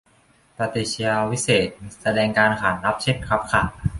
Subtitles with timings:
[0.57, 3.61] ประติชญาวิเศษณ์ แสดงการขานรับ เช่น ครับ ค่ะ